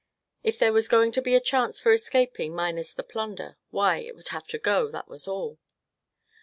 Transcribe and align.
If 0.41 0.57
there 0.57 0.73
was 0.73 0.87
going 0.87 1.11
to 1.11 1.21
be 1.21 1.35
a 1.35 1.39
chance 1.39 1.79
for 1.79 1.93
escaping 1.93 2.55
minus 2.55 2.91
the 2.91 3.03
plunder, 3.03 3.59
why, 3.69 3.97
it 3.99 4.15
would 4.15 4.29
have 4.29 4.47
to 4.47 4.57
go, 4.57 4.87
that 4.89 5.07
was 5.07 5.27
all. 5.27 5.59